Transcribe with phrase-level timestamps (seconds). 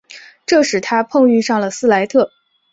[0.47, 2.31] 这使他碰遇上了斯莱特。